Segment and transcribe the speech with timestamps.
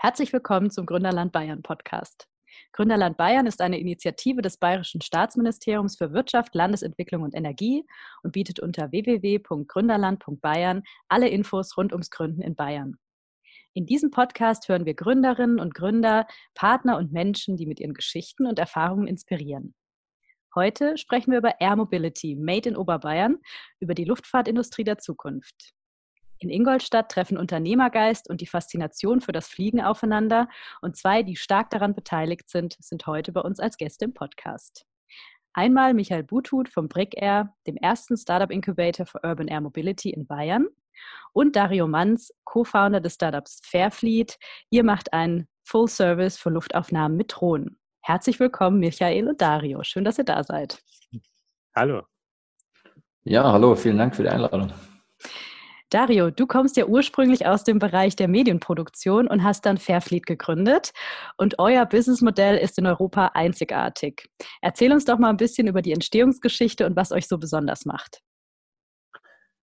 [0.00, 2.28] Herzlich willkommen zum Gründerland Bayern Podcast.
[2.70, 7.84] Gründerland Bayern ist eine Initiative des Bayerischen Staatsministeriums für Wirtschaft, Landesentwicklung und Energie
[8.22, 12.94] und bietet unter www.gründerland.bayern alle Infos rund ums Gründen in Bayern.
[13.74, 18.46] In diesem Podcast hören wir Gründerinnen und Gründer, Partner und Menschen, die mit ihren Geschichten
[18.46, 19.74] und Erfahrungen inspirieren.
[20.54, 23.38] Heute sprechen wir über Air Mobility, Made in Oberbayern,
[23.80, 25.74] über die Luftfahrtindustrie der Zukunft.
[26.40, 30.48] In Ingolstadt treffen Unternehmergeist und die Faszination für das Fliegen aufeinander
[30.80, 34.86] und zwei, die stark daran beteiligt sind, sind heute bei uns als Gäste im Podcast.
[35.52, 40.26] Einmal Michael Buthut vom Brick Air, dem ersten Startup Incubator für Urban Air Mobility in
[40.26, 40.68] Bayern
[41.32, 44.38] und Dario Manz, Co-Founder des Startups Fairfleet.
[44.70, 47.80] Ihr macht einen Full Service für Luftaufnahmen mit Drohnen.
[48.02, 49.82] Herzlich willkommen, Michael und Dario.
[49.82, 50.82] Schön, dass ihr da seid.
[51.74, 52.02] Hallo.
[53.24, 54.72] Ja, hallo, vielen Dank für die Einladung.
[55.90, 60.92] Dario, du kommst ja ursprünglich aus dem Bereich der Medienproduktion und hast dann Fairfleet gegründet.
[61.36, 64.28] Und euer Businessmodell ist in Europa einzigartig.
[64.60, 68.20] Erzähl uns doch mal ein bisschen über die Entstehungsgeschichte und was euch so besonders macht.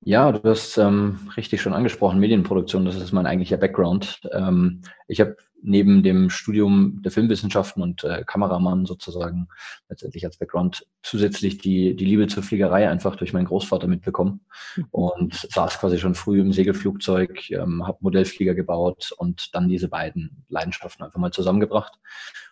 [0.02, 4.22] Ja, du hast ähm, richtig schon angesprochen, Medienproduktion, das ist mein eigentlicher Background.
[4.32, 5.36] Ähm, ich habe
[5.66, 9.48] neben dem Studium der Filmwissenschaften und äh, Kameramann sozusagen
[9.90, 14.42] letztendlich als Background zusätzlich die, die Liebe zur Fliegerei einfach durch meinen Großvater mitbekommen
[14.76, 14.86] mhm.
[14.92, 20.46] und saß quasi schon früh im Segelflugzeug, ähm, habe Modellflieger gebaut und dann diese beiden
[20.50, 22.00] Leidenschaften einfach mal zusammengebracht.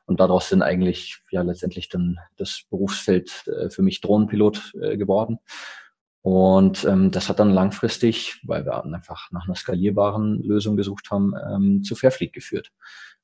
[0.06, 5.40] Und daraus sind eigentlich ja letztendlich dann das Berufsfeld äh, für mich Drohnenpilot äh, geworden.
[6.24, 11.34] Und ähm, das hat dann langfristig, weil wir einfach nach einer skalierbaren Lösung gesucht haben,
[11.54, 12.72] ähm, zu Fairfleet geführt.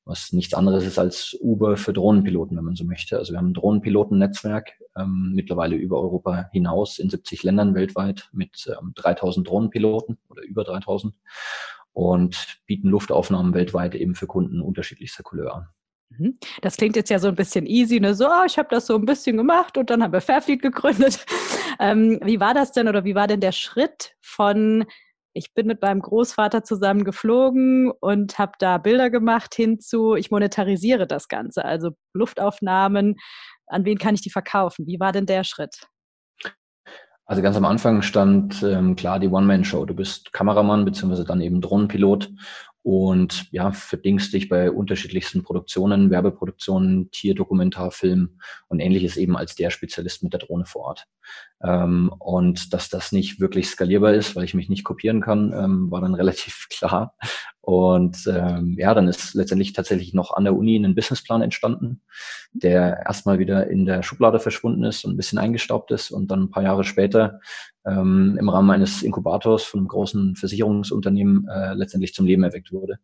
[0.04, 3.16] Was nichts anderes ist als Uber für Drohnenpiloten, wenn man so möchte.
[3.16, 8.70] Also wir haben ein Drohnenpilotennetzwerk ähm, mittlerweile über Europa hinaus in 70 Ländern weltweit mit
[8.78, 11.14] ähm, 3000 Drohnenpiloten oder über 3000
[11.92, 15.68] und bieten Luftaufnahmen weltweit eben für Kunden unterschiedlichster Couleur an.
[16.10, 16.38] Mhm.
[16.60, 18.14] Das klingt jetzt ja so ein bisschen easy, ne?
[18.14, 21.24] so, oh, ich habe das so ein bisschen gemacht und dann haben wir Fairfleet gegründet.
[21.82, 24.84] Ähm, wie war das denn oder wie war denn der Schritt von,
[25.32, 31.06] ich bin mit meinem Großvater zusammen geflogen und habe da Bilder gemacht hinzu, ich monetarisiere
[31.06, 33.16] das Ganze, also Luftaufnahmen,
[33.66, 34.86] an wen kann ich die verkaufen?
[34.86, 35.86] Wie war denn der Schritt?
[37.24, 39.86] Also ganz am Anfang stand ähm, klar die One-Man-Show.
[39.86, 42.28] Du bist Kameramann beziehungsweise dann eben Drohnenpilot
[42.82, 50.22] und ja, verdingst dich bei unterschiedlichsten Produktionen, Werbeproduktionen, Tierdokumentarfilm und ähnliches eben als der Spezialist
[50.22, 51.06] mit der Drohne vor Ort.
[51.62, 55.90] Ähm, und dass das nicht wirklich skalierbar ist, weil ich mich nicht kopieren kann, ähm,
[55.90, 57.14] war dann relativ klar.
[57.70, 62.00] Und ähm, ja, dann ist letztendlich tatsächlich noch an der Uni ein Businessplan entstanden,
[62.52, 66.42] der erstmal wieder in der Schublade verschwunden ist und ein bisschen eingestaubt ist und dann
[66.42, 67.38] ein paar Jahre später
[67.86, 72.98] ähm, im Rahmen eines Inkubators von einem großen Versicherungsunternehmen äh, letztendlich zum Leben erweckt wurde.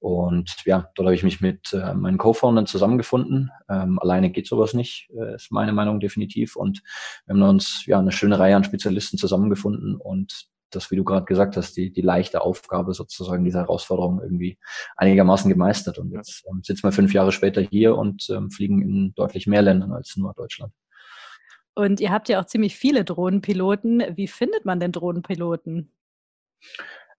[0.00, 3.50] Und ja, dort habe ich mich mit äh, meinen Co-Foundern zusammengefunden.
[3.70, 6.56] Ähm, alleine geht sowas nicht, äh, ist meine Meinung definitiv.
[6.56, 6.82] Und
[7.24, 11.24] wir haben uns ja eine schöne Reihe an Spezialisten zusammengefunden und das, wie du gerade
[11.24, 14.58] gesagt hast, die, die leichte Aufgabe sozusagen dieser Herausforderung irgendwie
[14.96, 15.98] einigermaßen gemeistert.
[15.98, 19.62] Und jetzt ähm, sitzen wir fünf Jahre später hier und ähm, fliegen in deutlich mehr
[19.62, 20.72] Ländern als nur Deutschland.
[21.74, 24.02] Und ihr habt ja auch ziemlich viele Drohnenpiloten.
[24.16, 25.90] Wie findet man denn Drohnenpiloten?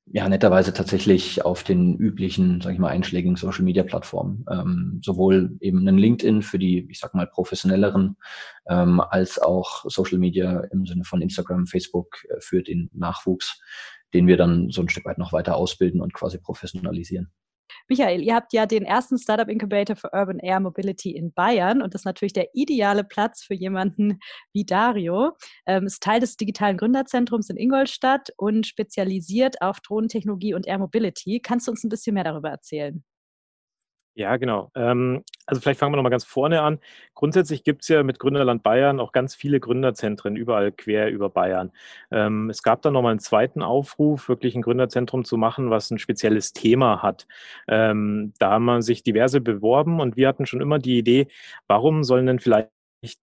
[0.07, 4.45] Ja, netterweise tatsächlich auf den üblichen, sag ich mal, einschlägigen Social Media Plattformen.
[4.51, 8.15] Ähm, sowohl eben einen LinkedIn für die, ich sag mal, professionelleren,
[8.67, 13.59] ähm, als auch Social Media im Sinne von Instagram, Facebook äh, für den Nachwuchs,
[14.13, 17.31] den wir dann so ein Stück weit noch weiter ausbilden und quasi professionalisieren.
[17.87, 21.93] Michael, ihr habt ja den ersten Startup Incubator für Urban Air Mobility in Bayern und
[21.93, 24.19] das ist natürlich der ideale Platz für jemanden
[24.53, 25.31] wie Dario.
[25.65, 31.39] Ähm, ist Teil des digitalen Gründerzentrums in Ingolstadt und spezialisiert auf Drohnentechnologie und Air Mobility.
[31.41, 33.03] Kannst du uns ein bisschen mehr darüber erzählen?
[34.17, 34.71] Ja, genau.
[34.75, 36.79] Ähm, also vielleicht fangen wir nochmal ganz vorne an.
[37.15, 41.71] Grundsätzlich gibt es ja mit Gründerland Bayern auch ganz viele Gründerzentren überall quer über Bayern.
[42.11, 45.99] Ähm, es gab dann nochmal einen zweiten Aufruf, wirklich ein Gründerzentrum zu machen, was ein
[45.99, 47.27] spezielles Thema hat.
[47.67, 51.27] Ähm, da haben man sich diverse beworben und wir hatten schon immer die Idee,
[51.67, 52.69] warum sollen denn vielleicht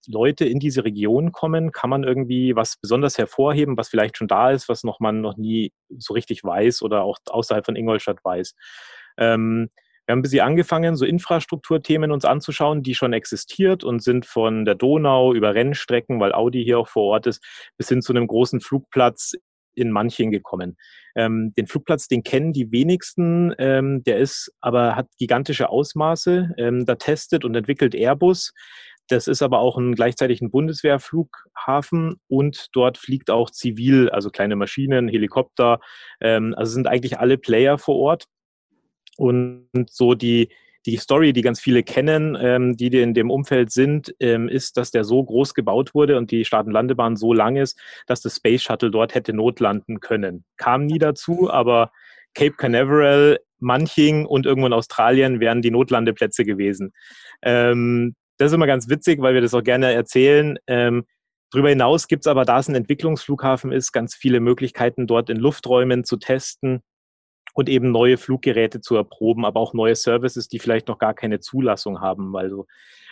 [0.06, 1.72] Leute in diese Region kommen?
[1.72, 5.38] Kann man irgendwie was besonders hervorheben, was vielleicht schon da ist, was noch man noch
[5.38, 8.54] nie so richtig weiß oder auch außerhalb von Ingolstadt weiß?
[10.12, 14.66] Wir haben ein bisschen angefangen, so Infrastrukturthemen uns anzuschauen, die schon existiert und sind von
[14.66, 17.42] der Donau über Rennstrecken, weil Audi hier auch vor Ort ist,
[17.78, 19.32] bis hin zu einem großen Flugplatz
[19.74, 20.76] in Manching gekommen.
[21.16, 26.50] Ähm, den Flugplatz, den kennen die wenigsten, ähm, der ist aber hat gigantische Ausmaße.
[26.58, 28.52] Ähm, da testet und entwickelt Airbus.
[29.08, 34.56] Das ist aber auch ein gleichzeitig ein Bundeswehrflughafen und dort fliegt auch zivil, also kleine
[34.56, 35.80] Maschinen, Helikopter.
[36.20, 38.26] Ähm, also sind eigentlich alle Player vor Ort.
[39.16, 40.48] Und so die,
[40.86, 44.90] die Story, die ganz viele kennen, ähm, die in dem Umfeld sind, ähm, ist, dass
[44.90, 48.90] der so groß gebaut wurde und die Staatenlandebahn so lang ist, dass das Space Shuttle
[48.90, 50.44] dort hätte notlanden können.
[50.56, 51.92] Kam nie dazu, aber
[52.34, 56.92] Cape Canaveral, Manching und irgendwo in Australien wären die Notlandeplätze gewesen.
[57.42, 60.58] Ähm, das ist immer ganz witzig, weil wir das auch gerne erzählen.
[60.66, 61.04] Ähm,
[61.52, 65.36] darüber hinaus gibt es aber, da es ein Entwicklungsflughafen ist, ganz viele Möglichkeiten, dort in
[65.36, 66.82] Lufträumen zu testen
[67.52, 71.40] und eben neue Fluggeräte zu erproben, aber auch neue Services, die vielleicht noch gar keine
[71.40, 72.36] Zulassung haben.
[72.36, 72.66] Also,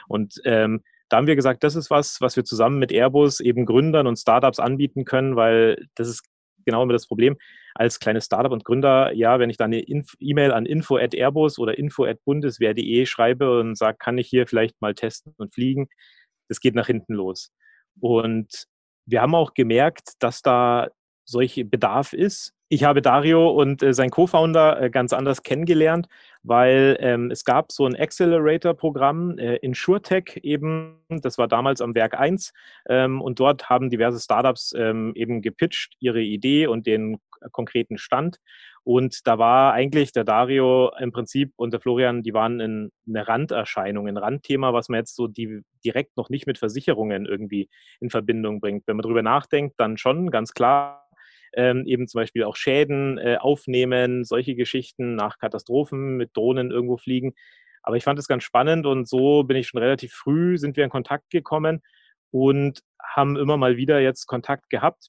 [0.08, 3.66] und ähm, da haben wir gesagt, das ist was, was wir zusammen mit Airbus eben
[3.66, 6.24] Gründern und Startups anbieten können, weil das ist
[6.64, 7.36] genau immer das Problem.
[7.74, 9.84] Als kleines Startup und Gründer, ja, wenn ich dann eine
[10.20, 14.46] E-Mail an info at Airbus oder info at bundeswehr.de schreibe und sage, kann ich hier
[14.46, 15.88] vielleicht mal testen und fliegen,
[16.48, 17.52] das geht nach hinten los.
[18.00, 18.66] Und
[19.06, 20.88] wir haben auch gemerkt, dass da
[21.24, 22.52] solche Bedarf ist.
[22.72, 26.06] Ich habe Dario und äh, sein Co-Founder äh, ganz anders kennengelernt,
[26.44, 31.96] weil ähm, es gab so ein Accelerator-Programm äh, in SureTech eben, das war damals am
[31.96, 32.52] Werk 1
[32.88, 37.18] ähm, und dort haben diverse Startups ähm, eben gepitcht, ihre Idee und den
[37.50, 38.38] konkreten Stand.
[38.84, 43.26] Und da war eigentlich der Dario im Prinzip und der Florian, die waren in eine
[43.26, 47.68] Randerscheinung, ein Randthema, was man jetzt so die, direkt noch nicht mit Versicherungen irgendwie
[47.98, 48.86] in Verbindung bringt.
[48.86, 51.09] Wenn man darüber nachdenkt, dann schon ganz klar
[51.52, 56.96] ähm, eben zum Beispiel auch Schäden äh, aufnehmen, solche Geschichten nach Katastrophen mit Drohnen irgendwo
[56.96, 57.34] fliegen.
[57.82, 60.84] Aber ich fand es ganz spannend und so bin ich schon relativ früh, sind wir
[60.84, 61.82] in Kontakt gekommen
[62.30, 65.08] und haben immer mal wieder jetzt Kontakt gehabt.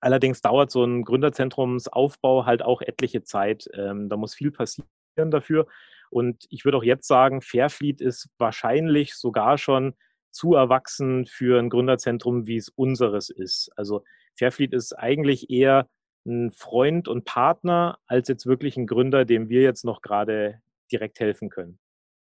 [0.00, 3.68] Allerdings dauert so ein Gründerzentrumsaufbau halt auch etliche Zeit.
[3.74, 4.86] Ähm, da muss viel passieren
[5.16, 5.66] dafür.
[6.10, 9.94] Und ich würde auch jetzt sagen, Fairfleet ist wahrscheinlich sogar schon
[10.30, 13.70] zu erwachsen für ein Gründerzentrum, wie es unseres ist.
[13.76, 14.04] Also
[14.38, 15.88] Fairfleet ist eigentlich eher
[16.26, 20.60] ein Freund und Partner als jetzt wirklich ein Gründer, dem wir jetzt noch gerade
[20.90, 21.78] direkt helfen können.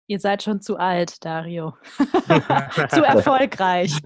[0.07, 1.73] Ihr seid schon zu alt, Dario.
[2.89, 3.97] zu erfolgreich.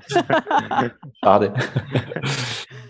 [1.22, 1.54] Schade.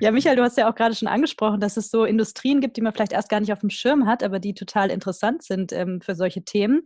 [0.00, 2.80] Ja, Michael, du hast ja auch gerade schon angesprochen, dass es so Industrien gibt, die
[2.80, 6.00] man vielleicht erst gar nicht auf dem Schirm hat, aber die total interessant sind ähm,
[6.00, 6.82] für solche Themen.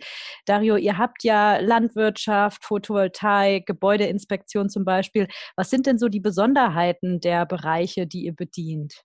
[0.46, 5.26] Dario, ihr habt ja Landwirtschaft, Photovoltaik, Gebäudeinspektion zum Beispiel.
[5.56, 9.02] Was sind denn so die Besonderheiten der Bereiche, die ihr bedient?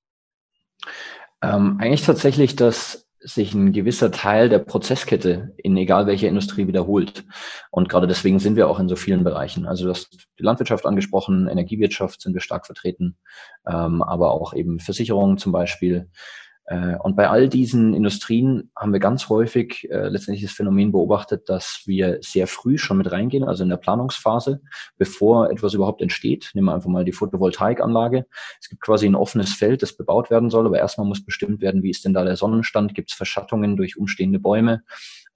[1.41, 7.25] Ähm, eigentlich tatsächlich, dass sich ein gewisser Teil der Prozesskette in egal welcher Industrie wiederholt.
[7.69, 9.66] Und gerade deswegen sind wir auch in so vielen Bereichen.
[9.66, 13.18] Also du hast die Landwirtschaft angesprochen, Energiewirtschaft sind wir stark vertreten,
[13.68, 16.10] ähm, aber auch eben Versicherungen zum Beispiel.
[16.69, 21.50] Äh, und bei all diesen Industrien haben wir ganz häufig äh, letztendlich das Phänomen beobachtet,
[21.50, 24.62] dass wir sehr früh schon mit reingehen, also in der Planungsphase,
[24.98, 26.51] bevor etwas überhaupt entsteht.
[26.54, 28.27] Nehmen wir einfach mal die Photovoltaikanlage.
[28.62, 31.81] Es gibt quasi ein offenes Feld, das bebaut werden soll, aber erstmal muss bestimmt werden,
[31.81, 34.83] wie ist denn da der Sonnenstand, gibt es Verschattungen durch umstehende Bäume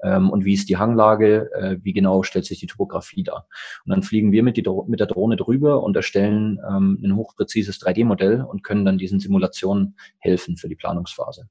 [0.03, 3.47] ähm, und wie ist die Hanglage, äh, wie genau stellt sich die Topografie dar.
[3.85, 7.81] Und dann fliegen wir mit, die, mit der Drohne drüber und erstellen ähm, ein hochpräzises
[7.81, 11.47] 3D-Modell und können dann diesen Simulationen helfen für die Planungsphase.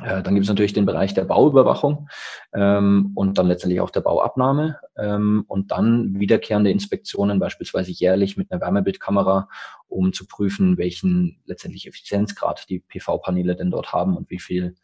[0.00, 2.08] Äh, dann gibt es natürlich den Bereich der Bauüberwachung
[2.54, 8.50] ähm, und dann letztendlich auch der Bauabnahme ähm, und dann wiederkehrende Inspektionen, beispielsweise jährlich mit
[8.50, 9.48] einer Wärmebildkamera,
[9.92, 14.74] um zu prüfen, welchen letztendlich Effizienzgrad die PV-Paneele denn dort haben und wie viel,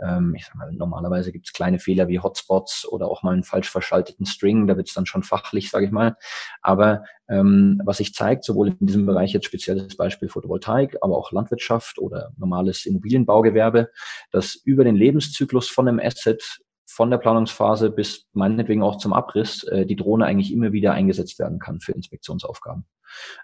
[0.00, 3.44] ähm, ich sag mal, normalerweise gibt es kleine Fehler wie Hotspots oder auch mal einen
[3.44, 6.16] falsch verschalteten String, da wird es dann schon fachlich, sage ich mal.
[6.62, 11.32] Aber ähm, was sich zeigt, sowohl in diesem Bereich jetzt spezielles Beispiel Photovoltaik, aber auch
[11.32, 13.90] Landwirtschaft oder normales Immobilienbaugewerbe,
[14.30, 19.62] dass über den Lebenszyklus von einem Asset von der Planungsphase bis meinetwegen auch zum Abriss
[19.64, 22.86] äh, die Drohne eigentlich immer wieder eingesetzt werden kann für Inspektionsaufgaben.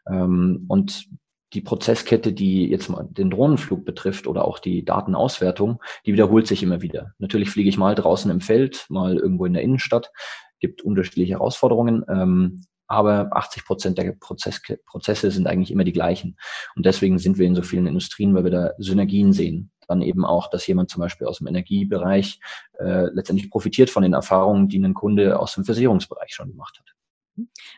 [0.09, 1.07] Ähm, und
[1.55, 6.63] die Prozesskette, die jetzt mal den Drohnenflug betrifft oder auch die Datenauswertung, die wiederholt sich
[6.63, 7.13] immer wieder.
[7.19, 10.11] Natürlich fliege ich mal draußen im Feld, mal irgendwo in der Innenstadt,
[10.59, 12.05] gibt unterschiedliche Herausforderungen.
[12.09, 16.37] Ähm, aber 80 Prozent der Prozess Prozesse sind eigentlich immer die gleichen.
[16.77, 19.71] Und deswegen sind wir in so vielen Industrien, weil wir da Synergien sehen.
[19.89, 22.41] Dann eben auch, dass jemand zum Beispiel aus dem Energiebereich
[22.79, 26.94] äh, letztendlich profitiert von den Erfahrungen, die ein Kunde aus dem Versicherungsbereich schon gemacht hat.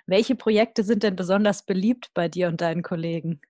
[0.06, 3.40] Welche Projekte sind denn besonders beliebt bei dir und deinen Kollegen?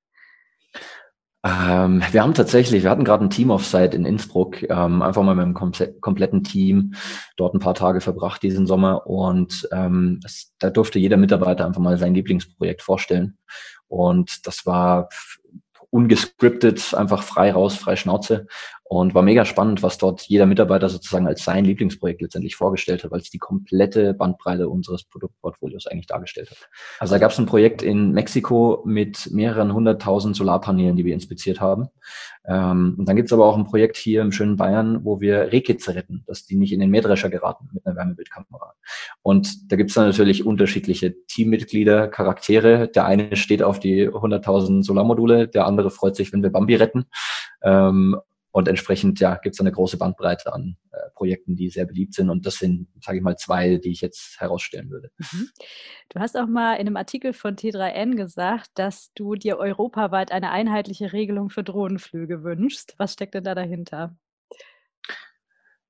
[1.46, 5.46] Ähm, wir haben tatsächlich, wir hatten gerade ein Team-Offsite in Innsbruck, ähm, einfach mal mit
[5.46, 6.94] dem kompletten Team
[7.36, 11.80] dort ein paar Tage verbracht diesen Sommer und ähm, es, da durfte jeder Mitarbeiter einfach
[11.80, 13.38] mal sein Lieblingsprojekt vorstellen.
[13.86, 15.08] Und das war
[15.90, 18.48] ungescriptet, einfach frei raus, frei Schnauze.
[18.88, 23.10] Und war mega spannend, was dort jeder Mitarbeiter sozusagen als sein Lieblingsprojekt letztendlich vorgestellt hat,
[23.10, 26.68] weil es die komplette Bandbreite unseres Produktportfolios eigentlich dargestellt hat.
[27.00, 31.60] Also da gab es ein Projekt in Mexiko mit mehreren hunderttausend Solarpanelen, die wir inspiziert
[31.60, 31.88] haben.
[32.46, 35.50] Ähm, und dann gibt es aber auch ein Projekt hier im schönen Bayern, wo wir
[35.50, 38.74] Rehkitze retten, dass die nicht in den Mähdrescher geraten mit einer Wärmebildkamera.
[39.22, 42.86] Und da gibt es dann natürlich unterschiedliche Teammitglieder, Charaktere.
[42.86, 47.06] Der eine steht auf die 100.000 Solarmodule, der andere freut sich, wenn wir Bambi retten.
[47.64, 48.16] Ähm,
[48.56, 52.30] und entsprechend ja, gibt es eine große Bandbreite an äh, Projekten, die sehr beliebt sind.
[52.30, 55.10] Und das sind, sage ich mal, zwei, die ich jetzt herausstellen würde.
[55.18, 55.50] Mhm.
[56.08, 60.52] Du hast auch mal in einem Artikel von T3N gesagt, dass du dir europaweit eine
[60.52, 62.94] einheitliche Regelung für Drohnenflüge wünschst.
[62.96, 64.16] Was steckt denn da dahinter?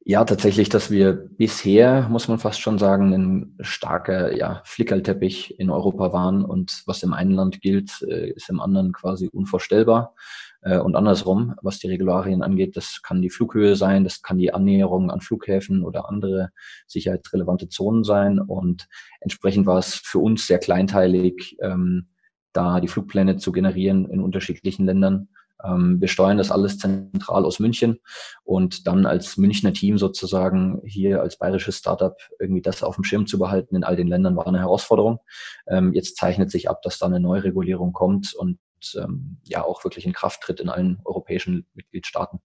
[0.09, 5.71] Ja, tatsächlich, dass wir bisher, muss man fast schon sagen, ein starker ja, Flickerlteppich in
[5.71, 10.15] Europa waren und was im einen Land gilt, äh, ist im anderen quasi unvorstellbar.
[10.67, 14.53] Äh, und andersrum, was die Regularien angeht, das kann die Flughöhe sein, das kann die
[14.53, 16.51] Annäherung an Flughäfen oder andere
[16.89, 18.41] sicherheitsrelevante Zonen sein.
[18.41, 18.89] Und
[19.21, 22.09] entsprechend war es für uns sehr kleinteilig, ähm,
[22.53, 25.29] da die Flugpläne zu generieren in unterschiedlichen Ländern.
[25.63, 28.01] Ähm, wir steuern das alles zentral aus München
[28.45, 33.27] und dann als Münchner Team sozusagen hier als bayerisches Startup irgendwie das auf dem Schirm
[33.27, 35.21] zu behalten in all den Ländern war eine Herausforderung.
[35.69, 38.59] Ähm, jetzt zeichnet sich ab, dass da eine Neuregulierung kommt und
[38.95, 42.41] ähm, ja auch wirklich in Kraft tritt in allen europäischen Mitgliedstaaten.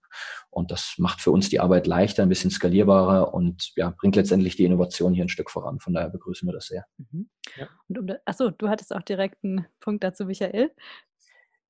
[0.49, 4.55] Und das macht für uns die Arbeit leichter, ein bisschen skalierbarer und ja, bringt letztendlich
[4.55, 5.79] die Innovation hier ein Stück voran.
[5.79, 6.85] Von daher begrüßen wir das sehr.
[6.97, 7.29] Mhm.
[7.57, 7.67] Ja.
[7.87, 10.71] Und um, achso, du hattest auch direkt einen Punkt dazu, Michael.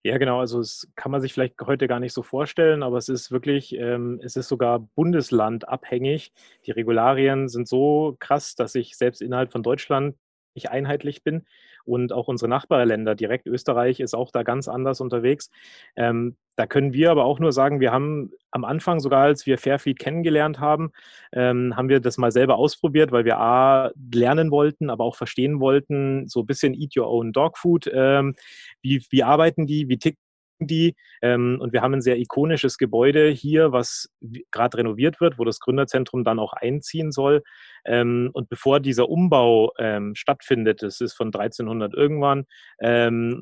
[0.04, 0.40] Ja, genau.
[0.40, 3.76] Also es kann man sich vielleicht heute gar nicht so vorstellen, aber es ist wirklich,
[3.76, 6.34] ähm, es ist sogar bundeslandabhängig.
[6.66, 10.16] Die Regularien sind so krass, dass ich selbst innerhalb von Deutschland
[10.56, 11.46] nicht einheitlich bin.
[11.86, 15.50] Und auch unsere Nachbarländer, direkt Österreich, ist auch da ganz anders unterwegs.
[15.96, 19.58] Ähm, da können wir aber auch nur sagen, wir haben am Anfang, sogar als wir
[19.58, 20.92] Fairfeed kennengelernt haben,
[21.32, 25.60] ähm, haben wir das mal selber ausprobiert, weil wir A, lernen wollten, aber auch verstehen
[25.60, 27.90] wollten, so ein bisschen Eat Your Own Dog Food.
[27.94, 28.36] Ähm,
[28.82, 30.20] wie, wie arbeiten die, wie tickt
[30.68, 30.96] die.
[31.22, 34.10] Ähm, und wir haben ein sehr ikonisches Gebäude hier, was
[34.52, 37.44] gerade renoviert wird, wo das Gründerzentrum dann auch einziehen soll.
[37.86, 42.46] Ähm, und bevor dieser Umbau ähm, stattfindet, das ist von 1300 irgendwann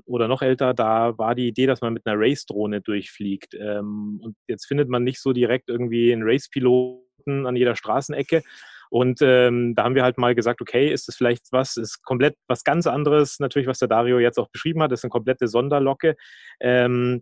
[0.06, 3.56] oder noch älter, da war die Idee, dass man mit einer Race-Drohne durchfliegt.
[3.56, 8.44] Und jetzt findet man nicht so direkt irgendwie einen Race-Piloten an jeder Straßenecke.
[8.90, 12.36] Und ähm, da haben wir halt mal gesagt, okay, ist das vielleicht was, ist komplett
[12.48, 16.16] was ganz anderes, natürlich, was der Dario jetzt auch beschrieben hat, ist eine komplette Sonderlocke.
[16.60, 17.22] Ähm,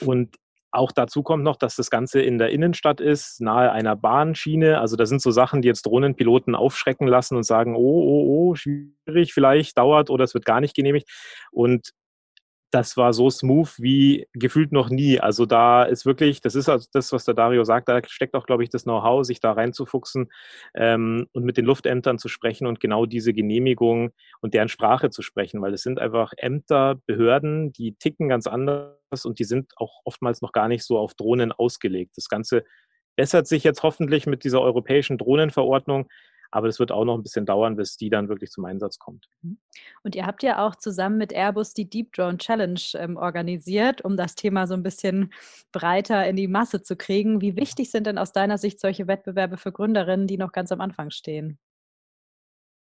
[0.00, 0.36] und
[0.74, 4.80] auch dazu kommt noch, dass das Ganze in der Innenstadt ist, nahe einer Bahnschiene.
[4.80, 8.54] Also da sind so Sachen, die jetzt Drohnenpiloten aufschrecken lassen und sagen, oh, oh, oh,
[8.56, 11.08] schwierig, vielleicht dauert oder es wird gar nicht genehmigt.
[11.52, 11.90] Und
[12.74, 15.20] das war so smooth wie gefühlt noch nie.
[15.20, 18.46] Also da ist wirklich, das ist also das, was der Dario sagt, da steckt auch,
[18.46, 20.32] glaube ich, das Know-how, sich da reinzufuchsen
[20.74, 25.22] ähm, und mit den Luftämtern zu sprechen und genau diese Genehmigung und deren Sprache zu
[25.22, 30.00] sprechen, weil es sind einfach Ämter, Behörden, die ticken ganz anders und die sind auch
[30.04, 32.16] oftmals noch gar nicht so auf Drohnen ausgelegt.
[32.16, 32.64] Das Ganze
[33.14, 36.08] bessert sich jetzt hoffentlich mit dieser europäischen Drohnenverordnung.
[36.54, 39.26] Aber das wird auch noch ein bisschen dauern, bis die dann wirklich zum Einsatz kommt.
[39.42, 39.58] Mhm.
[40.04, 44.16] Und ihr habt ja auch zusammen mit Airbus die Deep Drone Challenge ähm, organisiert, um
[44.16, 45.32] das Thema so ein bisschen
[45.72, 47.40] breiter in die Masse zu kriegen.
[47.40, 50.80] Wie wichtig sind denn aus deiner Sicht solche Wettbewerbe für Gründerinnen, die noch ganz am
[50.80, 51.58] Anfang stehen?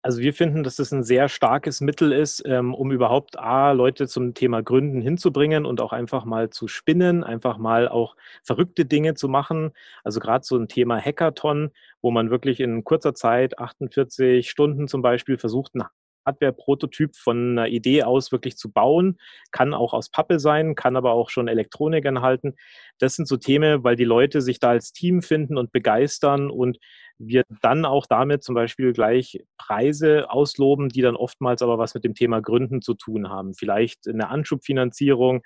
[0.03, 4.07] Also wir finden, dass das ein sehr starkes Mittel ist, ähm, um überhaupt A, Leute
[4.07, 9.13] zum Thema Gründen hinzubringen und auch einfach mal zu spinnen, einfach mal auch verrückte Dinge
[9.13, 9.71] zu machen.
[10.03, 11.69] Also gerade so ein Thema Hackathon,
[12.01, 15.83] wo man wirklich in kurzer Zeit, 48 Stunden zum Beispiel, versucht, ein
[16.25, 19.17] Hardware-Prototyp von einer Idee aus wirklich zu bauen.
[19.51, 22.55] Kann auch aus Pappe sein, kann aber auch schon Elektronik enthalten.
[22.99, 26.77] Das sind so Themen, weil die Leute sich da als Team finden und begeistern und
[27.17, 32.03] wir dann auch damit zum Beispiel gleich Preise ausloben, die dann oftmals aber was mit
[32.03, 33.53] dem Thema Gründen zu tun haben.
[33.53, 35.43] Vielleicht eine Anschubfinanzierung,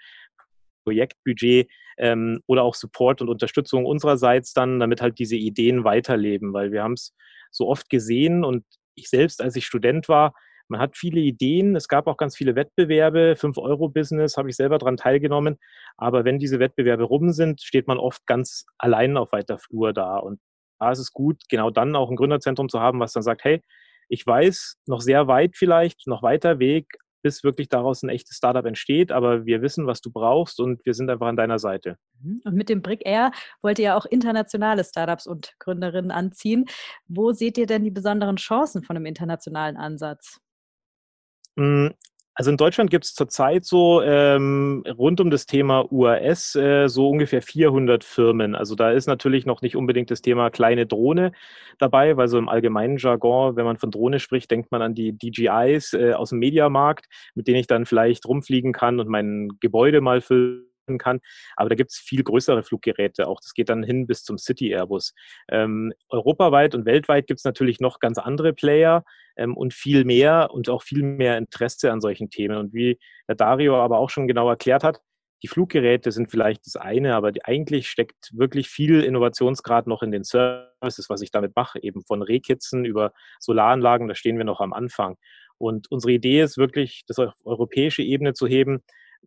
[0.86, 6.72] Projektbudget ähm, oder auch Support und Unterstützung unsererseits dann, damit halt diese Ideen weiterleben, weil
[6.72, 7.14] wir haben es
[7.52, 8.64] so oft gesehen und
[8.96, 10.34] ich selbst, als ich Student war,
[10.68, 14.98] man hat viele Ideen, es gab auch ganz viele Wettbewerbe, 5-Euro-Business habe ich selber daran
[14.98, 15.58] teilgenommen,
[15.98, 20.18] aber wenn diese Wettbewerbe rum sind, steht man oft ganz allein auf weiter Flur da
[20.18, 20.40] und
[20.80, 23.62] da ist es gut, genau dann auch ein Gründerzentrum zu haben, was dann sagt, hey,
[24.08, 26.88] ich weiß, noch sehr weit vielleicht, noch weiter Weg,
[27.26, 30.94] bis wirklich daraus ein echtes Startup entsteht, aber wir wissen, was du brauchst und wir
[30.94, 31.98] sind einfach an deiner Seite.
[32.22, 32.42] Mhm.
[32.44, 33.32] Und mit dem Brick Air
[33.64, 36.66] wollt ihr ja auch internationale Startups und Gründerinnen anziehen.
[37.08, 40.40] Wo seht ihr denn die besonderen Chancen von einem internationalen Ansatz?
[41.58, 41.94] Hm,
[42.38, 47.10] Also in Deutschland gibt es zurzeit so ähm, rund um das Thema UAS äh, so
[47.10, 48.56] ungefähr 400 Firmen.
[48.56, 51.32] Also da ist natürlich noch nicht unbedingt das Thema kleine Drohne
[51.80, 55.14] dabei, weil so im allgemeinen Jargon, wenn man von Drohne spricht, denkt man an die
[55.18, 60.02] DJIs äh, aus dem Mediamarkt, mit denen ich dann vielleicht rumfliegen kann und mein Gebäude
[60.02, 60.66] mal füllen
[60.98, 61.20] kann.
[61.56, 63.40] Aber da gibt es viel größere Fluggeräte auch.
[63.42, 65.14] Das geht dann hin bis zum City Airbus.
[65.50, 69.04] Ähm, europaweit und weltweit gibt es natürlich noch ganz andere Player
[69.36, 72.58] ähm, und viel mehr und auch viel mehr Interesse an solchen Themen.
[72.58, 75.02] Und wie der Dario aber auch schon genau erklärt hat,
[75.44, 80.12] die Fluggeräte sind vielleicht das eine, aber die, eigentlich steckt wirklich viel Innovationsgrad noch in
[80.12, 84.62] den Services, was ich damit mache, eben von Rehkitzen über Solaranlagen, da stehen wir noch
[84.62, 85.18] am Anfang.
[85.58, 88.82] Und unsere Idee ist wirklich, das auf europäische Ebene zu heben,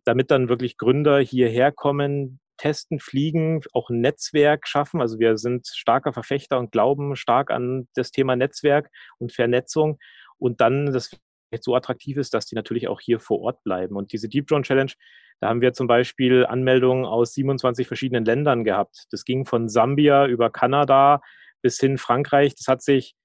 [0.05, 5.01] damit dann wirklich Gründer hierher kommen, testen, fliegen, auch ein Netzwerk schaffen.
[5.01, 9.97] Also wir sind starker Verfechter und glauben stark an das Thema Netzwerk und Vernetzung
[10.37, 11.17] und dann das
[11.61, 13.95] so attraktiv ist, dass die natürlich auch hier vor Ort bleiben.
[13.95, 14.91] Und diese Deep Drone Challenge,
[15.39, 19.05] da haben wir zum Beispiel Anmeldungen aus 27 verschiedenen Ländern gehabt.
[19.09, 21.21] Das ging von Sambia über Kanada
[21.61, 22.55] bis hin Frankreich.
[22.55, 23.15] Das hat sich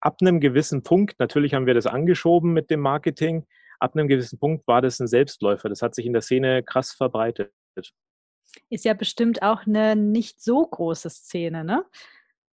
[0.00, 3.46] ab einem gewissen Punkt, natürlich haben wir das angeschoben mit dem Marketing,
[3.78, 5.68] ab einem gewissen Punkt war das ein Selbstläufer.
[5.68, 7.52] Das hat sich in der Szene krass verbreitet.
[8.70, 11.84] Ist ja bestimmt auch eine nicht so große Szene, ne?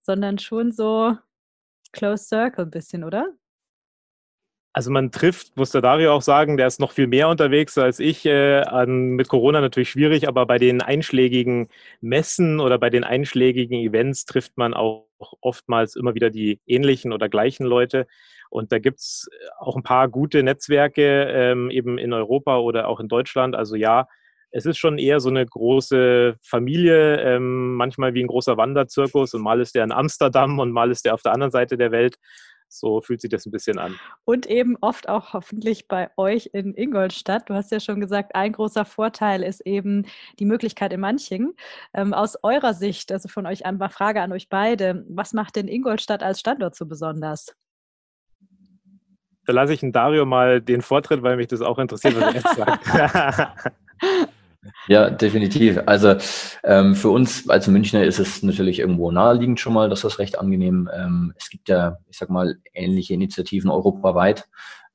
[0.01, 1.17] Sondern schon so
[1.91, 3.34] Close Circle ein bisschen, oder?
[4.75, 8.01] Also man trifft, muss der Dario auch sagen, der ist noch viel mehr unterwegs als
[8.01, 8.25] ich.
[8.25, 11.70] Äh, an, mit Corona natürlich schwierig, aber bei den einschlägigen
[12.01, 15.08] Messen oder bei den einschlägigen Events trifft man auch
[15.39, 18.05] oftmals immer wieder die ähnlichen oder gleichen Leute.
[18.49, 22.99] Und da gibt es auch ein paar gute Netzwerke ähm, eben in Europa oder auch
[22.99, 23.55] in Deutschland.
[23.55, 24.07] Also ja,
[24.51, 29.41] es ist schon eher so eine große Familie, ähm, manchmal wie ein großer Wanderzirkus und
[29.41, 32.15] mal ist der in Amsterdam und mal ist der auf der anderen Seite der Welt.
[32.67, 33.99] So fühlt sich das ein bisschen an.
[34.23, 37.49] Und eben oft auch hoffentlich bei euch in Ingolstadt.
[37.49, 40.05] Du hast ja schon gesagt, ein großer Vorteil ist eben
[40.39, 41.53] die Möglichkeit in Manching.
[41.93, 45.67] Ähm, aus eurer Sicht, also von euch an, Frage an euch beide, was macht denn
[45.67, 47.55] Ingolstadt als Standort so besonders?
[49.45, 52.33] Da lasse ich den Dario mal den Vortritt, weil mich das auch interessiert, was er
[52.33, 53.71] jetzt sagt.
[54.87, 55.79] Ja, definitiv.
[55.85, 56.15] Also
[56.63, 60.39] ähm, für uns als Münchner ist es natürlich irgendwo naheliegend schon mal, dass das recht
[60.39, 60.89] angenehm.
[60.93, 64.48] Ähm, es gibt ja, ich sag mal, ähnliche Initiativen europaweit.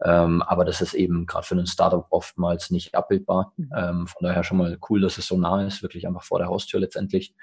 [0.04, 3.52] Ähm, aber das ist eben gerade für einen Startup oftmals nicht abbildbar.
[3.56, 3.70] Mhm.
[3.76, 6.48] Ähm, von daher schon mal cool, dass es so nah ist, wirklich einfach vor der
[6.48, 7.34] Haustür letztendlich.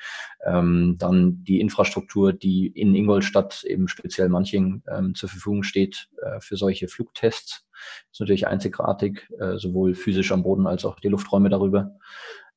[0.46, 6.40] Ähm, dann die Infrastruktur, die in Ingolstadt, eben speziell Manching, ähm, zur Verfügung steht äh,
[6.40, 7.66] für solche Flugtests,
[8.12, 11.92] ist natürlich einzigartig, äh, sowohl physisch am Boden als auch die Lufträume darüber.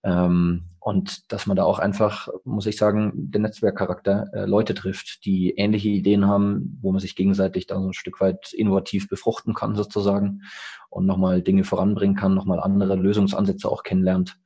[0.02, 5.26] Ähm, und dass man da auch einfach, muss ich sagen, den Netzwerkcharakter äh, Leute trifft,
[5.26, 9.52] die ähnliche Ideen haben, wo man sich gegenseitig da so ein Stück weit innovativ befruchten
[9.52, 10.40] kann sozusagen
[10.88, 14.38] und nochmal Dinge voranbringen kann, nochmal andere Lösungsansätze auch kennenlernt.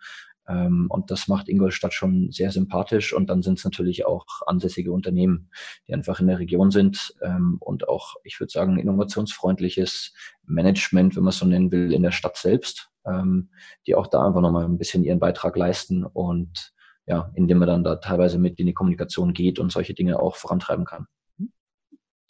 [0.48, 3.12] Ähm, und das macht Ingolstadt schon sehr sympathisch.
[3.12, 5.50] Und dann sind es natürlich auch ansässige Unternehmen,
[5.86, 10.14] die einfach in der Region sind ähm, und auch, ich würde sagen, innovationsfreundliches
[10.46, 13.50] Management, wenn man es so nennen will, in der Stadt selbst ähm,
[13.86, 16.72] die auch da einfach nochmal ein bisschen ihren Beitrag leisten und
[17.06, 20.36] ja, indem man dann da teilweise mit in die Kommunikation geht und solche Dinge auch
[20.36, 21.06] vorantreiben kann.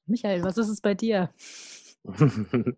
[0.07, 1.31] Michael, was ist es bei dir?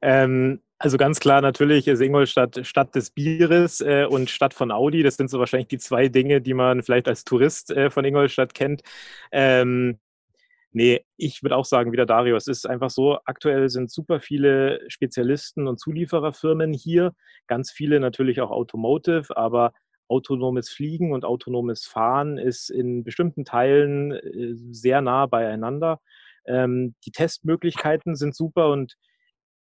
[0.00, 5.02] ähm, also ganz klar, natürlich ist Ingolstadt Stadt des Bieres äh, und Stadt von Audi.
[5.02, 8.54] Das sind so wahrscheinlich die zwei Dinge, die man vielleicht als Tourist äh, von Ingolstadt
[8.54, 8.82] kennt.
[9.30, 9.98] Ähm,
[10.72, 14.80] Nee, ich würde auch sagen, wieder Dario, es ist einfach so, aktuell sind super viele
[14.88, 17.12] Spezialisten und Zuliefererfirmen hier,
[17.48, 19.72] ganz viele natürlich auch Automotive, aber
[20.06, 26.00] autonomes Fliegen und autonomes Fahren ist in bestimmten Teilen äh, sehr nah beieinander.
[26.46, 28.96] Ähm, die Testmöglichkeiten sind super und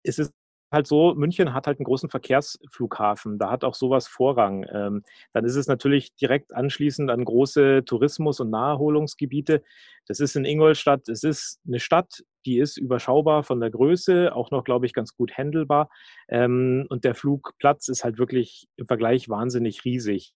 [0.03, 0.33] es ist
[0.71, 4.65] halt so, München hat halt einen großen Verkehrsflughafen, da hat auch sowas Vorrang.
[4.71, 5.03] Ähm,
[5.33, 9.63] dann ist es natürlich direkt anschließend an große Tourismus- und Naherholungsgebiete.
[10.07, 14.51] Das ist in Ingolstadt, es ist eine Stadt, die ist überschaubar von der Größe, auch
[14.51, 15.89] noch, glaube ich, ganz gut handelbar.
[16.29, 20.33] Ähm, und der Flugplatz ist halt wirklich im Vergleich wahnsinnig riesig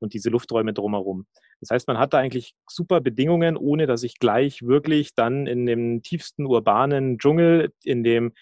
[0.00, 1.26] und diese Lufträume drumherum.
[1.60, 5.66] Das heißt, man hat da eigentlich super Bedingungen, ohne dass ich gleich wirklich dann in
[5.66, 8.32] dem tiefsten urbanen Dschungel, in dem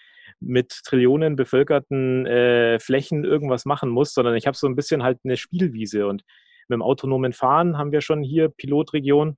[0.44, 5.18] mit Trillionen bevölkerten äh, Flächen irgendwas machen muss, sondern ich habe so ein bisschen halt
[5.24, 6.06] eine Spielwiese.
[6.06, 6.22] Und
[6.68, 9.36] mit dem autonomen Fahren haben wir schon hier Pilotregion.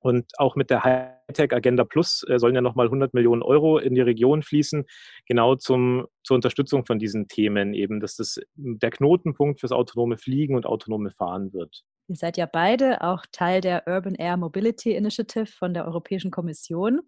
[0.00, 3.94] Und auch mit der Hightech Agenda Plus äh, sollen ja nochmal 100 Millionen Euro in
[3.94, 4.84] die Region fließen,
[5.26, 10.56] genau zum, zur Unterstützung von diesen Themen eben, dass das der Knotenpunkt fürs autonome Fliegen
[10.56, 11.84] und autonome Fahren wird.
[12.06, 17.00] Ihr seid ja beide auch Teil der Urban Air Mobility Initiative von der Europäischen Kommission.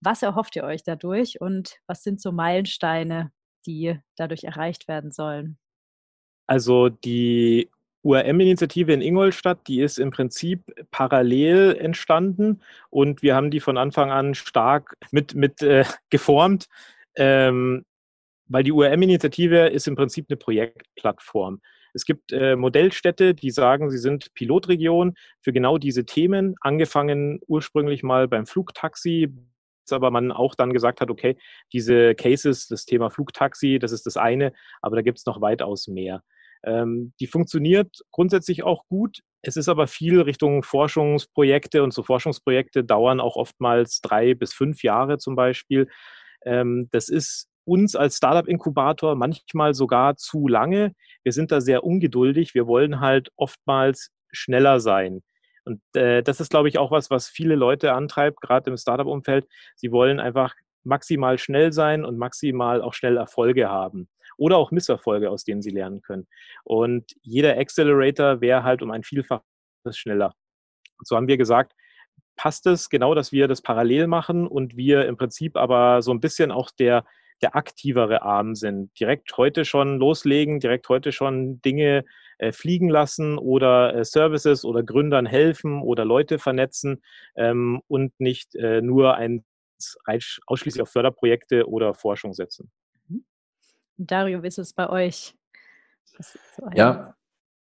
[0.00, 3.30] Was erhofft ihr euch dadurch und was sind so Meilensteine,
[3.66, 5.56] die dadurch erreicht werden sollen?
[6.48, 7.70] Also die
[8.02, 14.10] URM-Initiative in Ingolstadt, die ist im Prinzip parallel entstanden und wir haben die von Anfang
[14.10, 16.66] an stark mit, mit äh, geformt,
[17.14, 17.84] ähm,
[18.46, 21.60] weil die URM-Initiative ist im Prinzip eine Projektplattform.
[21.94, 28.02] Es gibt äh, Modellstädte, die sagen, sie sind Pilotregion für genau diese Themen, angefangen ursprünglich
[28.02, 29.32] mal beim Flugtaxi,
[29.90, 31.36] aber man auch dann gesagt hat, okay,
[31.72, 35.88] diese Cases, das Thema Flugtaxi, das ist das eine, aber da gibt es noch weitaus
[35.88, 36.22] mehr.
[36.62, 39.20] Ähm, die funktioniert grundsätzlich auch gut.
[39.42, 44.82] Es ist aber viel Richtung Forschungsprojekte und so Forschungsprojekte dauern auch oftmals drei bis fünf
[44.82, 45.88] Jahre zum Beispiel.
[46.44, 50.92] Ähm, das ist uns als Startup-Inkubator manchmal sogar zu lange.
[51.22, 52.54] Wir sind da sehr ungeduldig.
[52.54, 55.22] Wir wollen halt oftmals schneller sein.
[55.64, 59.46] Und äh, das ist, glaube ich, auch was, was viele Leute antreibt, gerade im Startup-Umfeld.
[59.76, 65.30] Sie wollen einfach maximal schnell sein und maximal auch schnell Erfolge haben oder auch Misserfolge,
[65.30, 66.26] aus denen sie lernen können.
[66.64, 69.42] Und jeder Accelerator wäre halt um ein Vielfaches
[69.92, 70.34] schneller.
[70.98, 71.74] Und so haben wir gesagt,
[72.36, 76.20] passt es genau, dass wir das parallel machen und wir im Prinzip aber so ein
[76.20, 77.04] bisschen auch der,
[77.42, 78.98] der aktivere Arm sind.
[78.98, 82.04] Direkt heute schon loslegen, direkt heute schon Dinge
[82.38, 87.02] äh, fliegen lassen oder äh, Services oder Gründern helfen oder Leute vernetzen
[87.36, 89.44] ähm, und nicht äh, nur ein
[90.46, 92.70] ausschließlich auf Förderprojekte oder Forschung setzen.
[93.96, 95.34] Dario, wie ist es bei euch?
[96.04, 97.14] So ja,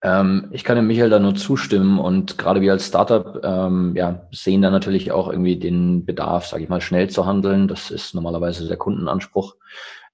[0.02, 4.28] ähm, ich kann dem Michael da nur zustimmen und gerade wir als Startup ähm, ja,
[4.30, 7.66] sehen da natürlich auch irgendwie den Bedarf, sage ich mal, schnell zu handeln.
[7.66, 9.56] Das ist normalerweise der Kundenanspruch.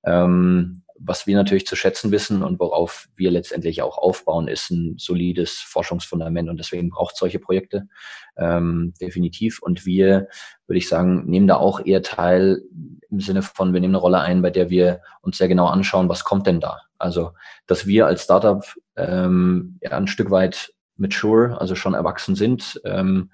[0.05, 4.95] Ähm, was wir natürlich zu schätzen wissen und worauf wir letztendlich auch aufbauen, ist ein
[4.97, 7.89] solides Forschungsfundament und deswegen braucht solche Projekte
[8.37, 9.61] ähm, definitiv.
[9.61, 10.29] Und wir,
[10.67, 12.63] würde ich sagen, nehmen da auch eher teil
[13.11, 16.09] im Sinne von, wir nehmen eine Rolle ein, bei der wir uns sehr genau anschauen,
[16.09, 16.81] was kommt denn da.
[17.05, 17.33] Also,
[17.67, 18.65] dass wir als Startup
[18.97, 23.31] ähm, ja, ein Stück weit mature, also schon erwachsen sind, ähm,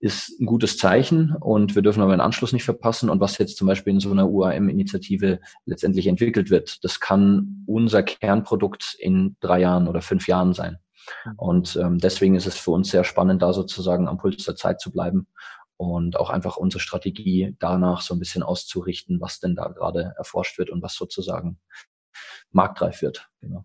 [0.00, 3.08] ist ein gutes Zeichen und wir dürfen aber den Anschluss nicht verpassen.
[3.08, 8.02] Und was jetzt zum Beispiel in so einer UAM-Initiative letztendlich entwickelt wird, das kann unser
[8.02, 10.78] Kernprodukt in drei Jahren oder fünf Jahren sein.
[11.36, 14.80] Und ähm, deswegen ist es für uns sehr spannend, da sozusagen am Puls der Zeit
[14.80, 15.28] zu bleiben
[15.76, 20.58] und auch einfach unsere Strategie danach so ein bisschen auszurichten, was denn da gerade erforscht
[20.58, 21.58] wird und was sozusagen
[22.50, 23.28] marktreif wird.
[23.40, 23.64] Genau.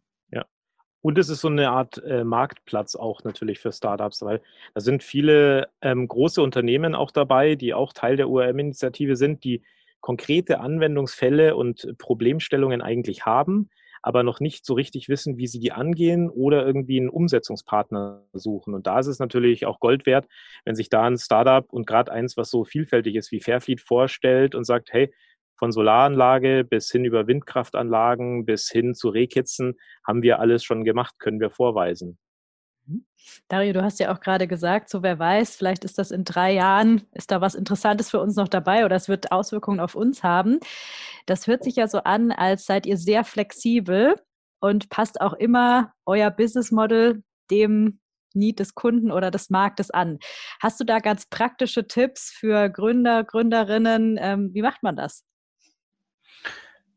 [1.02, 4.42] Und es ist so eine Art äh, Marktplatz auch natürlich für Startups, weil
[4.76, 9.64] da sind viele ähm, große Unternehmen auch dabei, die auch Teil der URM-Initiative sind, die
[10.00, 13.70] konkrete Anwendungsfälle und Problemstellungen eigentlich haben,
[14.04, 18.74] aber noch nicht so richtig wissen, wie sie die angehen oder irgendwie einen Umsetzungspartner suchen.
[18.74, 20.28] Und da ist es natürlich auch Gold wert,
[20.66, 24.56] wenn sich da ein Startup und gerade eins, was so vielfältig ist wie Fairfleet vorstellt
[24.56, 25.14] und sagt, hey,
[25.62, 31.20] von Solaranlage bis hin über Windkraftanlagen bis hin zu Rehkitzen haben wir alles schon gemacht,
[31.20, 32.18] können wir vorweisen.
[32.88, 33.06] Mhm.
[33.48, 36.52] Dario, du hast ja auch gerade gesagt, so wer weiß, vielleicht ist das in drei
[36.52, 40.24] Jahren, ist da was Interessantes für uns noch dabei oder es wird Auswirkungen auf uns
[40.24, 40.60] haben.
[41.28, 44.16] Das hört sich ja so an, als seid ihr sehr flexibel
[44.62, 47.22] und passt auch immer euer Business Model
[47.52, 48.00] dem
[48.34, 50.18] Need des Kunden oder des Marktes an.
[50.60, 54.18] Hast du da ganz praktische Tipps für Gründer, Gründerinnen?
[54.20, 55.24] Ähm, wie macht man das?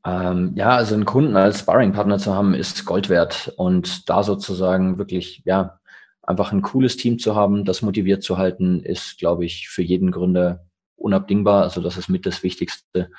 [0.07, 3.53] Ähm, ja, also einen Kunden als Sparring-Partner zu haben, ist Gold wert.
[3.57, 5.81] Und da sozusagen wirklich, ja,
[6.23, 10.11] einfach ein cooles Team zu haben, das motiviert zu halten, ist, glaube ich, für jeden
[10.11, 11.63] Gründer unabdingbar.
[11.63, 13.11] Also das ist mit das Wichtigste,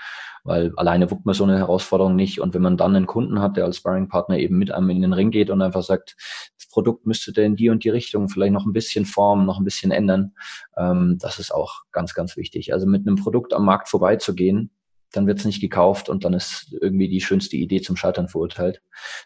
[0.43, 2.39] weil alleine wuckt man so eine Herausforderung nicht.
[2.39, 5.13] Und wenn man dann einen Kunden hat, der als Sparring-Partner eben mit einem in den
[5.13, 6.15] Ring geht und einfach sagt,
[6.58, 9.60] das Produkt müsste der in die und die Richtung vielleicht noch ein bisschen formen, noch
[9.60, 10.34] ein bisschen ändern,
[10.78, 12.74] ähm, das ist auch ganz, ganz wichtig.
[12.74, 14.71] Also mit einem Produkt am Markt vorbeizugehen,
[15.15, 18.82] dann wird es nicht gekauft und dann ist irgendwie die schönste Idee zum Scheitern verurteilt.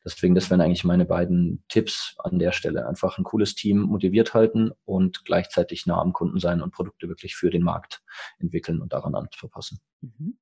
[0.06, 2.88] Deswegen, das wären eigentlich meine beiden Tipps an der Stelle.
[2.88, 7.36] Einfach ein cooles Team motiviert halten und gleichzeitig nah am Kunden sein und Produkte wirklich
[7.36, 8.02] für den Markt
[8.40, 9.80] entwickeln und daran anverpassen.
[10.02, 10.38] Mhm.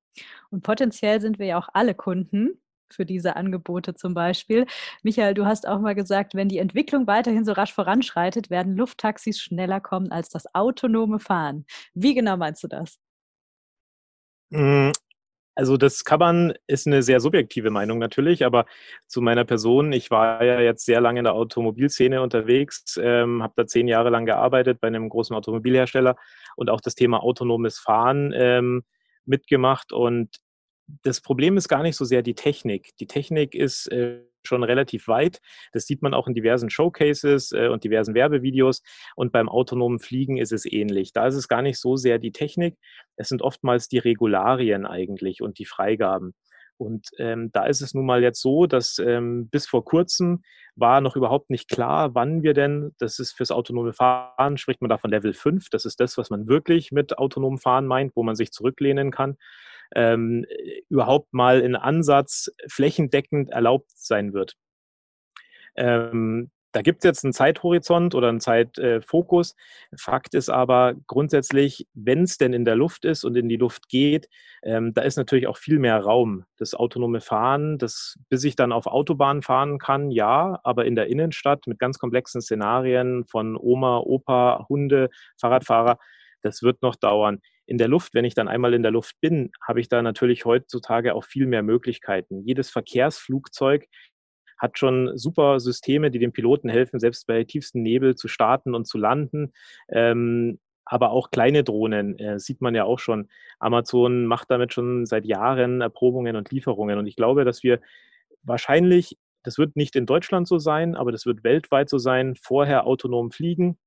[0.49, 4.65] Und potenziell sind wir ja auch alle Kunden für diese Angebote zum Beispiel.
[5.03, 9.39] Michael, du hast auch mal gesagt, wenn die Entwicklung weiterhin so rasch voranschreitet, werden Lufttaxis
[9.39, 11.65] schneller kommen als das autonome Fahren.
[11.93, 12.97] Wie genau meinst du das?
[15.57, 18.67] Also das kann man, ist eine sehr subjektive Meinung natürlich, aber
[19.07, 23.53] zu meiner Person, ich war ja jetzt sehr lange in der Automobilszene unterwegs, ähm, habe
[23.55, 26.15] da zehn Jahre lang gearbeitet bei einem großen Automobilhersteller
[26.57, 28.83] und auch das Thema autonomes Fahren ähm,
[29.25, 29.91] mitgemacht.
[29.93, 30.37] Und
[31.01, 32.95] das Problem ist gar nicht so sehr die Technik.
[32.99, 35.39] Die Technik ist äh, schon relativ weit.
[35.73, 38.81] Das sieht man auch in diversen Showcases äh, und diversen Werbevideos.
[39.15, 41.13] Und beim autonomen Fliegen ist es ähnlich.
[41.13, 42.77] Da ist es gar nicht so sehr die Technik.
[43.15, 46.33] Es sind oftmals die Regularien eigentlich und die Freigaben.
[46.77, 50.43] Und ähm, da ist es nun mal jetzt so, dass ähm, bis vor kurzem
[50.75, 54.89] war noch überhaupt nicht klar, wann wir denn, das ist fürs autonome Fahren, spricht man
[54.89, 58.21] da von Level 5, das ist das, was man wirklich mit autonomem Fahren meint, wo
[58.21, 59.37] man sich zurücklehnen kann,
[59.95, 60.45] ähm,
[60.89, 64.55] überhaupt mal in Ansatz flächendeckend erlaubt sein wird.
[65.75, 69.55] Ähm, da gibt es jetzt einen Zeithorizont oder einen Zeitfokus.
[69.97, 73.89] Fakt ist aber grundsätzlich, wenn es denn in der Luft ist und in die Luft
[73.89, 74.27] geht,
[74.61, 76.45] ähm, da ist natürlich auch viel mehr Raum.
[76.57, 81.07] Das autonome Fahren, das, bis ich dann auf Autobahnen fahren kann, ja, aber in der
[81.07, 85.97] Innenstadt mit ganz komplexen Szenarien von Oma, Opa, Hunde, Fahrradfahrer,
[86.43, 87.39] das wird noch dauern.
[87.67, 90.45] In der Luft, wenn ich dann einmal in der Luft bin, habe ich da natürlich
[90.45, 92.41] heutzutage auch viel mehr Möglichkeiten.
[92.41, 93.85] Jedes Verkehrsflugzeug
[94.57, 98.87] hat schon super Systeme, die den Piloten helfen, selbst bei tiefstem Nebel zu starten und
[98.87, 99.53] zu landen.
[99.89, 103.27] Ähm, aber auch kleine Drohnen äh, sieht man ja auch schon.
[103.59, 106.97] Amazon macht damit schon seit Jahren Erprobungen und Lieferungen.
[106.97, 107.81] Und ich glaube, dass wir
[108.43, 112.87] wahrscheinlich, das wird nicht in Deutschland so sein, aber das wird weltweit so sein, vorher
[112.87, 113.77] autonom fliegen,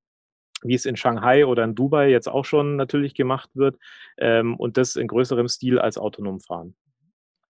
[0.62, 3.76] wie es in Shanghai oder in Dubai jetzt auch schon natürlich gemacht wird
[4.18, 6.74] ähm, und das in größerem Stil als autonom fahren.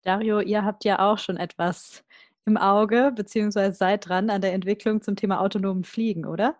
[0.03, 2.03] Dario, ihr habt ja auch schon etwas
[2.45, 6.55] im Auge, beziehungsweise seid dran an der Entwicklung zum Thema autonomen Fliegen, oder?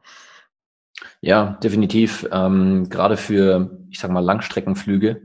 [1.21, 2.27] Ja, definitiv.
[2.31, 5.21] Ähm, gerade für, ich sage mal, Langstreckenflüge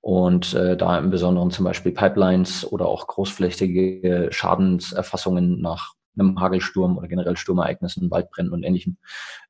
[0.00, 6.96] und äh, da im Besonderen zum Beispiel Pipelines oder auch großflächige Schadenserfassungen nach einem Hagelsturm
[6.98, 8.96] oder generell Sturmereignissen, Waldbränden und ähnlichem,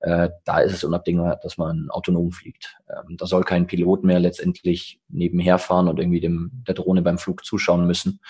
[0.01, 2.77] äh, da ist es unabdingbar, dass man autonom fliegt.
[2.89, 7.19] Ähm, da soll kein Pilot mehr letztendlich nebenher fahren und irgendwie dem, der Drohne beim
[7.19, 8.21] Flug zuschauen müssen,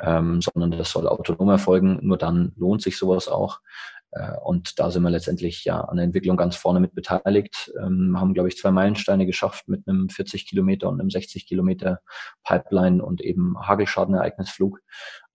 [0.00, 1.98] ähm, sondern das soll autonom erfolgen.
[2.02, 3.60] Nur dann lohnt sich sowas auch.
[4.14, 8.18] Äh, und da sind wir letztendlich ja an der Entwicklung ganz vorne mit beteiligt, ähm,
[8.18, 12.00] haben, glaube ich, zwei Meilensteine geschafft mit einem 40 Kilometer und einem 60 Kilometer
[12.44, 14.80] Pipeline und eben Hagelschadenereignisflug.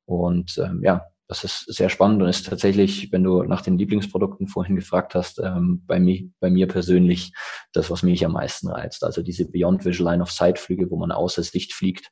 [0.05, 4.47] Und ähm, ja, das ist sehr spannend und ist tatsächlich, wenn du nach den Lieblingsprodukten
[4.47, 7.33] vorhin gefragt hast, ähm, bei, mir, bei mir persönlich
[7.71, 9.03] das, was mich am meisten reizt.
[9.03, 12.11] Also diese Beyond Visual Line of Sight Flüge, wo man außer Sicht fliegt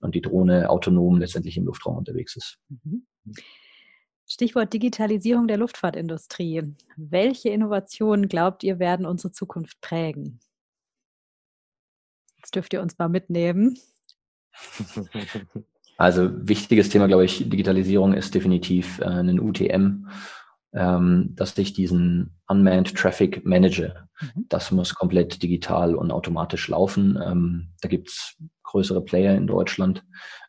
[0.00, 2.58] und die Drohne autonom letztendlich im Luftraum unterwegs ist.
[2.68, 3.06] Mhm.
[4.26, 6.74] Stichwort Digitalisierung der Luftfahrtindustrie.
[6.96, 10.40] Welche Innovationen glaubt ihr werden unsere Zukunft prägen?
[12.36, 13.78] Jetzt dürft ihr uns mal mitnehmen.
[15.98, 20.06] Also wichtiges Thema, glaube ich, Digitalisierung ist definitiv äh, ein UTM,
[20.72, 23.94] ähm, dass ich diesen Unmanned Traffic manage.
[24.20, 24.46] Mhm.
[24.48, 27.18] Das muss komplett digital und automatisch laufen.
[27.22, 30.04] Ähm, da gibt's größere Player in Deutschland,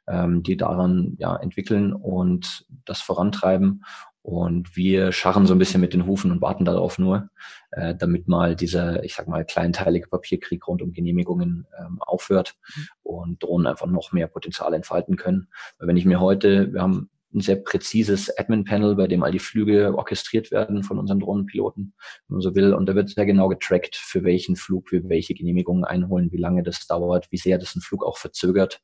[0.07, 3.83] ähm, die daran ja, entwickeln und das vorantreiben.
[4.21, 7.29] Und wir scharren so ein bisschen mit den Hufen und warten darauf nur,
[7.71, 12.87] äh, damit mal dieser, ich sag mal, kleinteilige Papierkrieg rund um Genehmigungen ähm, aufhört mhm.
[13.03, 15.47] und Drohnen einfach noch mehr Potenzial entfalten können.
[15.77, 19.39] Weil wenn ich mir heute, wir haben ein sehr präzises Admin-Panel, bei dem all die
[19.39, 21.93] Flüge orchestriert werden von unseren Drohnenpiloten,
[22.27, 22.73] wenn man so will.
[22.73, 26.63] Und da wird sehr genau getrackt, für welchen Flug wir welche Genehmigungen einholen, wie lange
[26.63, 28.81] das dauert, wie sehr das einen Flug auch verzögert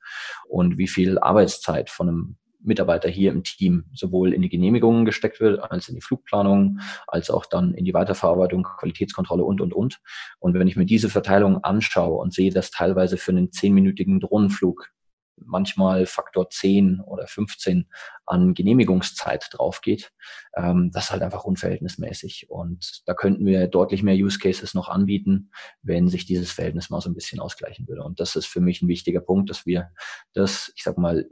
[0.48, 5.40] und wie viel Arbeitszeit von einem Mitarbeiter hier im Team sowohl in die Genehmigungen gesteckt
[5.40, 10.00] wird, als in die Flugplanung, als auch dann in die Weiterverarbeitung, Qualitätskontrolle und, und, und.
[10.40, 14.92] Und wenn ich mir diese Verteilung anschaue und sehe, dass teilweise für einen zehnminütigen Drohnenflug
[15.38, 17.88] manchmal Faktor 10 oder 15
[18.26, 20.12] an Genehmigungszeit drauf geht,
[20.56, 22.50] ähm, das ist halt einfach unverhältnismäßig.
[22.50, 25.52] Und da könnten wir deutlich mehr Use Cases noch anbieten,
[25.82, 28.04] wenn sich dieses Verhältnis mal so ein bisschen ausgleichen würde.
[28.04, 29.92] Und das ist für mich ein wichtiger Punkt, dass wir
[30.34, 31.28] das, ich sag mal,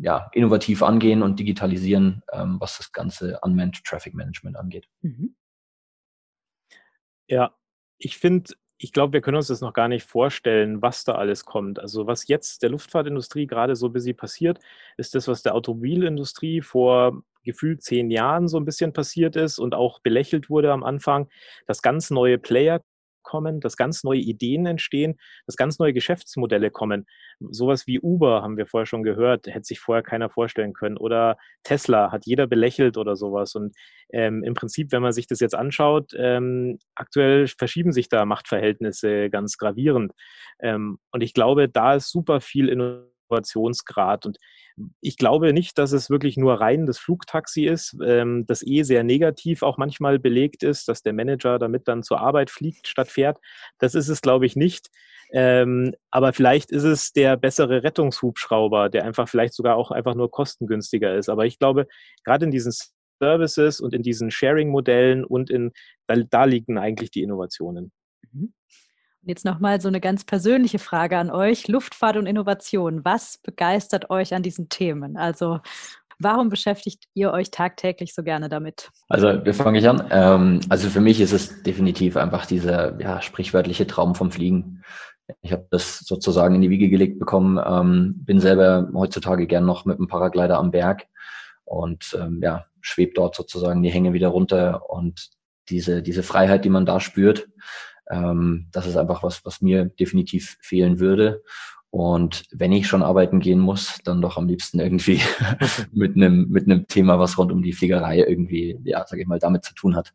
[0.00, 4.88] ja, innovativ angehen und digitalisieren, ähm, was das ganze Unmanned Traffic Management angeht.
[5.02, 5.34] Mhm.
[7.26, 7.54] Ja,
[7.98, 11.44] ich finde, ich glaube, wir können uns das noch gar nicht vorstellen, was da alles
[11.44, 11.78] kommt.
[11.78, 14.58] Also was jetzt der Luftfahrtindustrie gerade so busy passiert,
[14.96, 19.74] ist das, was der Automobilindustrie vor gefühlt zehn Jahren so ein bisschen passiert ist und
[19.74, 21.28] auch belächelt wurde am Anfang,
[21.66, 22.82] dass ganz neue Player
[23.24, 27.06] kommen, dass ganz neue Ideen entstehen, dass ganz neue Geschäftsmodelle kommen.
[27.40, 30.96] Sowas wie Uber haben wir vorher schon gehört, hätte sich vorher keiner vorstellen können.
[30.96, 33.56] Oder Tesla hat jeder belächelt oder sowas.
[33.56, 33.74] Und
[34.12, 39.30] ähm, im Prinzip, wenn man sich das jetzt anschaut, ähm, aktuell verschieben sich da Machtverhältnisse
[39.30, 40.12] ganz gravierend.
[40.60, 42.68] Ähm, und ich glaube, da ist super viel
[43.28, 44.26] Innovationsgrad.
[44.26, 44.38] Und
[45.00, 49.04] ich glaube nicht, dass es wirklich nur rein das Flugtaxi ist, ähm, das eh sehr
[49.04, 53.38] negativ auch manchmal belegt ist, dass der Manager damit dann zur Arbeit fliegt statt fährt.
[53.78, 54.88] Das ist es, glaube ich, nicht.
[55.32, 60.30] Ähm, aber vielleicht ist es der bessere Rettungshubschrauber, der einfach vielleicht sogar auch einfach nur
[60.30, 61.28] kostengünstiger ist.
[61.28, 61.86] Aber ich glaube,
[62.24, 62.72] gerade in diesen
[63.20, 65.72] Services und in diesen Sharing-Modellen und in,
[66.06, 67.92] da, da liegen eigentlich die Innovationen.
[68.32, 68.52] Mhm.
[69.26, 71.68] Jetzt nochmal so eine ganz persönliche Frage an euch.
[71.68, 73.04] Luftfahrt und Innovation.
[73.04, 75.16] Was begeistert euch an diesen Themen?
[75.16, 75.60] Also
[76.18, 78.90] Warum beschäftigt ihr euch tagtäglich so gerne damit?
[79.08, 80.06] Also, wie fange ich an?
[80.10, 84.82] Ähm, also für mich ist es definitiv einfach dieser ja, sprichwörtliche Traum vom Fliegen.
[85.42, 89.86] Ich habe das sozusagen in die Wiege gelegt bekommen, ähm, bin selber heutzutage gern noch
[89.86, 91.06] mit einem Paraglider am Berg
[91.64, 95.30] und ähm, ja, schwebt dort sozusagen die Hänge wieder runter und
[95.70, 97.48] diese, diese Freiheit, die man da spürt,
[98.10, 101.42] ähm, das ist einfach was, was mir definitiv fehlen würde.
[101.90, 105.20] Und wenn ich schon arbeiten gehen muss, dann doch am liebsten irgendwie
[105.92, 109.38] mit einem mit einem Thema, was rund um die Fliegerei irgendwie, ja, sage ich mal,
[109.38, 110.12] damit zu tun hat.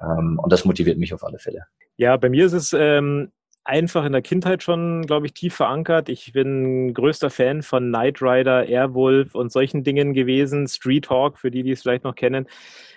[0.00, 1.66] Ähm, und das motiviert mich auf alle Fälle.
[1.98, 3.30] Ja, bei mir ist es ähm,
[3.64, 6.08] einfach in der Kindheit schon, glaube ich, tief verankert.
[6.08, 10.66] Ich bin größter Fan von Knight Rider, Airwolf und solchen Dingen gewesen.
[10.66, 12.46] Street Hawk, für die, die es vielleicht noch kennen.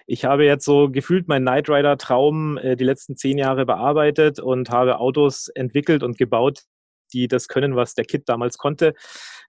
[0.06, 4.70] Ich habe jetzt so gefühlt meinen Knight Rider-Traum äh, die letzten zehn Jahre bearbeitet und
[4.70, 6.64] habe Autos entwickelt und gebaut,
[7.14, 8.94] die das können, was der Kit damals konnte.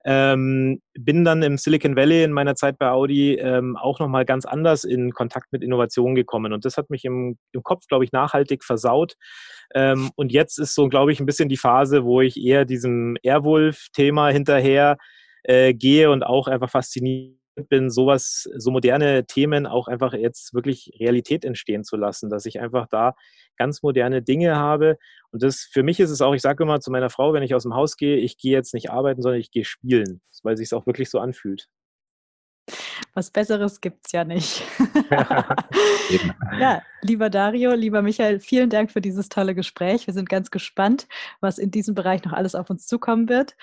[0.05, 4.45] Ähm, bin dann im Silicon Valley in meiner Zeit bei Audi ähm, auch nochmal ganz
[4.45, 6.53] anders in Kontakt mit Innovationen gekommen.
[6.53, 9.15] Und das hat mich im, im Kopf, glaube ich, nachhaltig versaut.
[9.75, 13.17] Ähm, und jetzt ist so, glaube ich, ein bisschen die Phase, wo ich eher diesem
[13.23, 14.99] Airwolf-Thema hinterher
[15.43, 20.93] äh, gehe und auch einfach fasziniert bin, sowas, so moderne Themen auch einfach jetzt wirklich
[20.99, 23.15] Realität entstehen zu lassen, dass ich einfach da
[23.57, 24.99] ganz moderne Dinge habe.
[25.31, 27.55] Und das für mich ist es auch, ich sage immer zu meiner Frau, wenn ich
[27.55, 30.67] aus dem Haus gehe, ich gehe jetzt nicht arbeiten, sondern ich gehe spielen, weil sich
[30.67, 31.69] es auch wirklich so anfühlt.
[33.13, 34.63] Was Besseres gibt es ja nicht.
[36.59, 40.07] ja, lieber Dario, lieber Michael, vielen Dank für dieses tolle Gespräch.
[40.07, 41.07] Wir sind ganz gespannt,
[41.41, 43.57] was in diesem Bereich noch alles auf uns zukommen wird.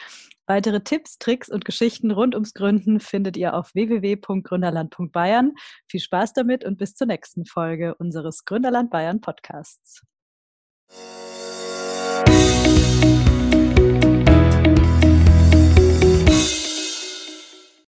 [0.48, 5.54] Weitere Tipps, Tricks und Geschichten rund ums Gründen findet ihr auf www.gründerland.bayern.
[5.88, 10.02] Viel Spaß damit und bis zur nächsten Folge unseres Gründerland Bayern Podcasts.